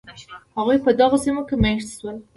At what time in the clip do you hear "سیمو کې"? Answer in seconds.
1.23-1.55